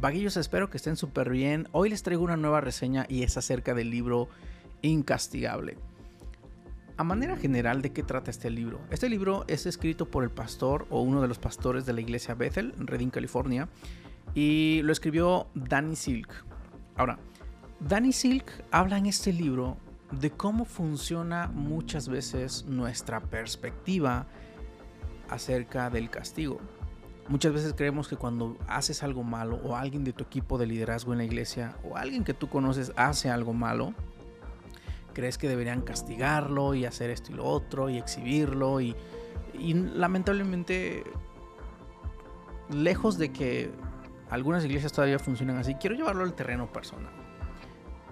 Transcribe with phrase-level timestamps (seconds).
[0.00, 1.68] Vaguillos, espero que estén súper bien.
[1.72, 4.30] Hoy les traigo una nueva reseña y es acerca del libro
[4.80, 5.76] Incastigable.
[6.96, 8.80] A manera general, ¿de qué trata este libro?
[8.88, 12.34] Este libro es escrito por el pastor o uno de los pastores de la iglesia
[12.34, 13.68] Bethel en Redding, California,
[14.34, 16.46] y lo escribió Danny Silk.
[16.96, 17.18] Ahora,
[17.80, 19.76] Danny Silk habla en este libro
[20.18, 24.26] de cómo funciona muchas veces nuestra perspectiva
[25.28, 26.58] acerca del castigo.
[27.30, 31.12] Muchas veces creemos que cuando haces algo malo o alguien de tu equipo de liderazgo
[31.12, 33.94] en la iglesia o alguien que tú conoces hace algo malo,
[35.14, 38.96] crees que deberían castigarlo y hacer esto y lo otro y exhibirlo y,
[39.56, 41.04] y lamentablemente
[42.68, 43.70] lejos de que
[44.28, 47.12] algunas iglesias todavía funcionan así, quiero llevarlo al terreno personal.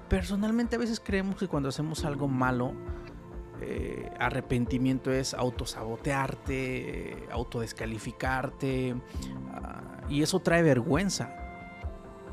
[0.08, 2.72] Personalmente a veces creemos que cuando hacemos algo malo,
[3.60, 11.34] eh, arrepentimiento es autosabotearte, autodescalificarte, uh, y eso trae vergüenza.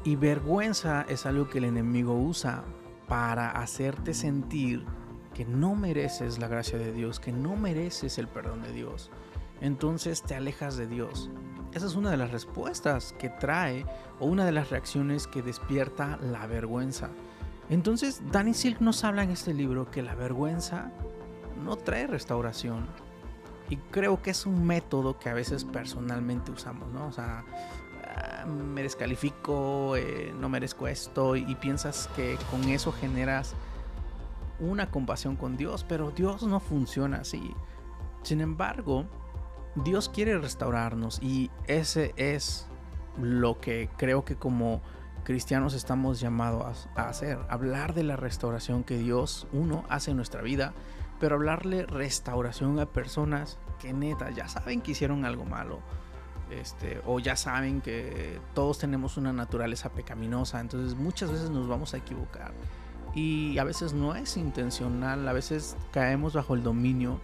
[0.04, 2.64] Y vergüenza es algo que el enemigo usa
[3.08, 4.86] para hacerte sentir
[5.34, 9.12] que no mereces la gracia de Dios, que no mereces el perdón de Dios.
[9.62, 11.30] Entonces te alejas de Dios.
[11.74, 13.86] Esa es una de las respuestas que trae
[14.20, 17.10] o una de las reacciones que despierta la vergüenza.
[17.70, 20.92] Entonces Danny Silk nos habla en este libro que la vergüenza
[21.64, 22.86] no trae restauración.
[23.70, 27.08] Y creo que es un método que a veces personalmente usamos, ¿no?
[27.08, 27.44] O sea,
[28.16, 33.56] ah, me descalifico, eh, no merezco esto y piensas que con eso generas
[34.60, 37.52] una compasión con Dios, pero Dios no funciona así.
[38.22, 39.06] Sin embargo,
[39.76, 42.68] Dios quiere restaurarnos y ese es
[43.22, 44.82] lo que creo que como
[45.26, 50.42] cristianos estamos llamados a hacer, hablar de la restauración que Dios, uno, hace en nuestra
[50.42, 50.74] vida
[51.20, 55.80] pero hablarle restauración a personas que neta ya saben que hicieron algo malo.
[56.52, 61.94] Este, o ya saben que todos tenemos una naturaleza pecaminosa, entonces muchas veces nos vamos
[61.94, 62.54] a equivocar.
[63.16, 67.20] Y a veces no es intencional, a veces caemos bajo el dominio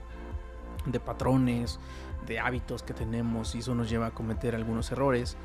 [0.85, 1.79] de patrones,
[2.25, 5.37] de hábitos que tenemos y eso nos lleva a cometer algunos errores.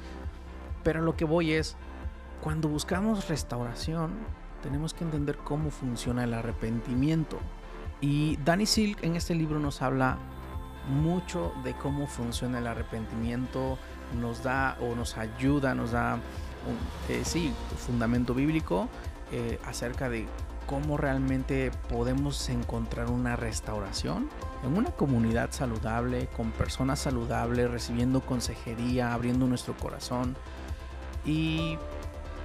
[0.84, 1.77] Pero lo que voy es,
[2.43, 4.13] cuando buscamos restauración,
[4.63, 7.39] tenemos que entender cómo funciona el arrepentimiento.
[8.01, 10.19] Y Danny Silk en este libro nos habla
[10.89, 13.79] mucho de cómo funciona el arrepentimiento,
[14.21, 18.89] nos da o nos ayuda, nos da un eh, sí, fundamento bíblico
[19.33, 20.27] eh, acerca de
[20.67, 24.29] cómo realmente podemos encontrar una restauración
[24.65, 30.37] en una comunidad saludable, con personas saludables, recibiendo consejería, abriendo nuestro corazón.
[31.25, 31.79] Y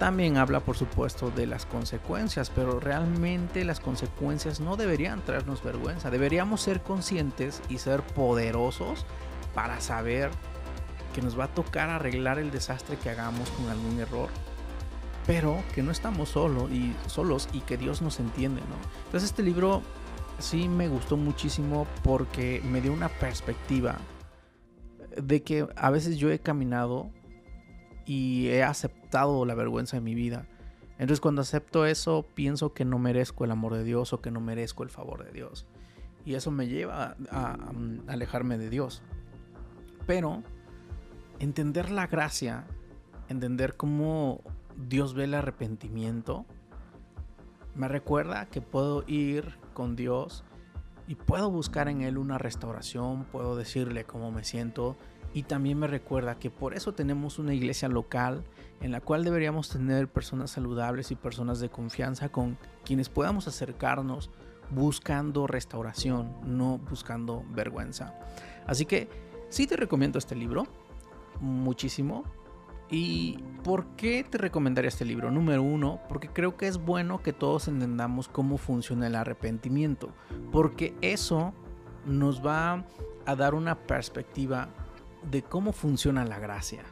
[0.01, 6.09] también habla, por supuesto, de las consecuencias, pero realmente las consecuencias no deberían traernos vergüenza.
[6.09, 9.06] Deberíamos ser conscientes y ser poderosos
[9.53, 10.31] para saber
[11.13, 14.29] que nos va a tocar arreglar el desastre que hagamos con algún error,
[15.28, 18.78] pero que no estamos solos y solos y que Dios nos entiende, ¿no?
[19.06, 19.84] Entonces este libro
[20.40, 24.00] sí me gustó muchísimo porque me dio una perspectiva
[25.16, 27.11] de que a veces yo he caminado
[28.11, 30.45] y he aceptado la vergüenza de mi vida.
[30.97, 34.41] Entonces cuando acepto eso, pienso que no merezco el amor de Dios o que no
[34.41, 35.66] merezco el favor de Dios.
[36.25, 37.57] Y eso me lleva a,
[38.07, 39.01] alejarme de Dios.
[40.05, 40.44] Pero
[41.39, 42.66] entender la gracia,
[43.29, 44.41] entender cómo
[44.75, 46.45] Dios ve el arrepentimiento,
[47.75, 50.43] me recuerda que puedo ir con Dios
[51.07, 54.97] y puedo buscar en Él una restauración, puedo decirle cómo me siento
[55.33, 58.43] y también me recuerda que por eso tenemos una iglesia local
[58.81, 64.29] en la cual deberíamos tener personas saludables y personas de confianza con quienes podamos acercarnos
[64.71, 68.15] buscando restauración, no buscando vergüenza.
[68.65, 69.09] Así que
[69.49, 70.67] sí te recomiendo este libro
[71.39, 72.23] muchísimo.
[72.89, 75.31] ¿Y por qué te recomendaría este libro?
[75.31, 80.09] Número uno, porque creo que es bueno que todos entendamos cómo funciona el arrepentimiento,
[80.51, 81.53] porque eso
[82.05, 82.85] nos va
[83.25, 84.67] a dar una perspectiva
[85.29, 86.84] de cómo funciona la gracia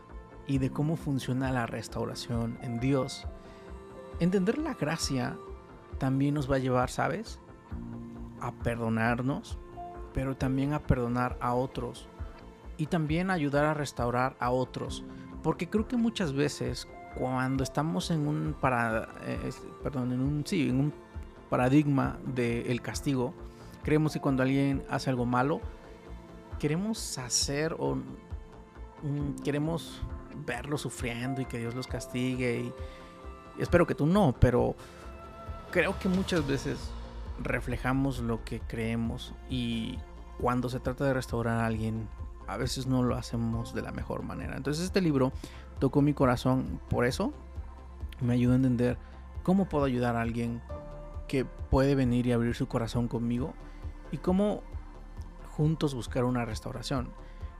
[0.48, 3.28] y de cómo funciona la restauración en Dios.
[4.20, 5.38] Entender la gracia
[5.98, 7.40] también nos va a llevar, ¿sabes?
[8.42, 9.58] A perdonarnos,
[10.14, 12.08] pero también a perdonar a otros
[12.78, 15.04] y también a ayudar a restaurar a otros.
[15.44, 19.52] Porque creo que muchas veces cuando estamos en un, para, eh,
[19.84, 20.94] perdón, en un, sí, en un
[21.50, 23.34] paradigma del castigo,
[23.84, 25.62] creemos que cuando alguien hace algo malo,
[26.59, 30.01] queremos hacer o mm, queremos
[30.45, 32.59] verlo sufriendo y que Dios los castigue.
[32.59, 32.73] Y,
[33.61, 34.75] espero que tú no, pero
[35.71, 36.77] creo que muchas veces
[37.41, 39.97] reflejamos lo que creemos y
[40.39, 42.07] cuando se trata de restaurar a alguien,
[42.47, 44.56] a veces no lo hacemos de la mejor manera.
[44.56, 45.31] Entonces este libro
[45.79, 47.33] tocó mi corazón por eso.
[48.21, 48.97] Me ayudó a entender
[49.44, 50.61] cómo puedo ayudar a alguien
[51.27, 53.53] que puede venir y abrir su corazón conmigo
[54.11, 54.63] y cómo
[55.59, 57.09] juntos buscar una restauración.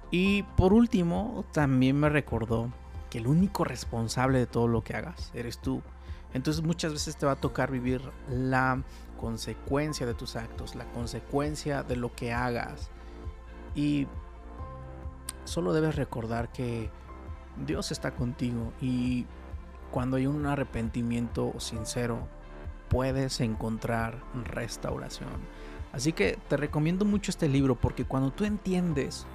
[0.10, 2.72] Y por último, también me recordó
[3.10, 5.82] que el único responsable de todo lo que hagas eres tú.
[6.34, 8.82] Entonces muchas veces te va a tocar vivir la
[9.20, 12.90] consecuencia de tus actos, la consecuencia de lo que hagas.
[13.76, 14.08] Y
[15.44, 16.90] solo debes recordar que
[17.68, 19.26] Dios está contigo y
[19.92, 22.30] cuando hay un arrepentimiento sincero,
[22.88, 25.42] puedes encontrar restauración.
[25.92, 29.26] Así que te recomiendo mucho este libro porque cuando tú entiendes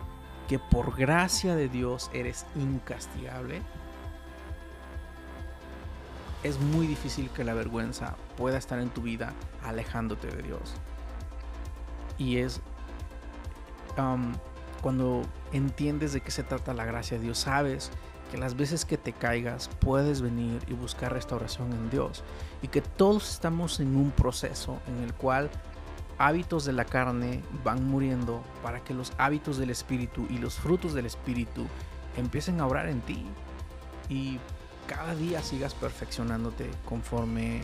[0.48, 3.62] que por gracia de Dios eres incastigable,
[6.42, 9.32] es muy difícil que la vergüenza pueda estar en tu vida
[9.64, 10.74] alejándote de Dios.
[12.18, 12.60] Y es
[14.82, 15.22] cuando
[15.52, 17.90] entiendes de qué se trata la gracia de Dios, sabes
[18.30, 22.22] que las veces que te caigas puedes venir y buscar restauración en Dios.
[22.60, 25.50] Y que todos estamos en un proceso en el cual
[26.18, 30.94] hábitos de la carne van muriendo para que los hábitos del Espíritu y los frutos
[30.94, 31.66] del Espíritu
[32.16, 33.24] empiecen a obrar en ti.
[34.08, 34.38] Y
[34.86, 37.62] cada día sigas perfeccionándote conforme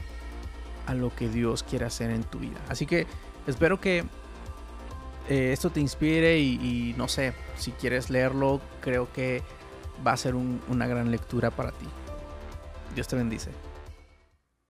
[0.86, 2.58] a lo que Dios quiere hacer en tu vida.
[2.68, 3.06] Así que
[3.46, 4.04] espero que
[5.28, 9.42] eh, esto te inspire y, no sé, si quieres leerlo, creo que
[10.04, 11.86] va a ser una gran lectura para ti.
[12.94, 13.50] Dios te bendice.